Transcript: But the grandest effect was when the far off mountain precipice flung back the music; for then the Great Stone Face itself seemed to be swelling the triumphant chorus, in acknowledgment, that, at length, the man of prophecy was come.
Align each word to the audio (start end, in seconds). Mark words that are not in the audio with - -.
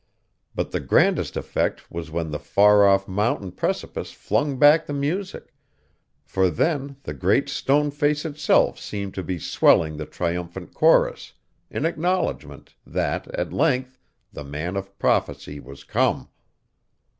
But 0.55 0.71
the 0.71 0.79
grandest 0.79 1.37
effect 1.37 1.91
was 1.91 2.09
when 2.09 2.31
the 2.31 2.39
far 2.39 2.87
off 2.87 3.07
mountain 3.07 3.51
precipice 3.51 4.11
flung 4.13 4.57
back 4.57 4.87
the 4.87 4.93
music; 4.93 5.53
for 6.25 6.49
then 6.49 6.95
the 7.03 7.13
Great 7.13 7.49
Stone 7.49 7.91
Face 7.91 8.25
itself 8.25 8.79
seemed 8.79 9.13
to 9.13 9.21
be 9.21 9.37
swelling 9.37 9.97
the 9.97 10.07
triumphant 10.07 10.73
chorus, 10.73 11.33
in 11.69 11.85
acknowledgment, 11.85 12.73
that, 12.83 13.27
at 13.35 13.53
length, 13.53 13.99
the 14.33 14.43
man 14.43 14.75
of 14.75 14.97
prophecy 14.97 15.59
was 15.59 15.83
come. 15.83 16.29